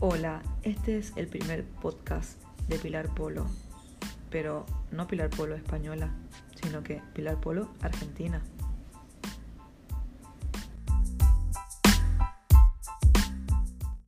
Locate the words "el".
1.16-1.26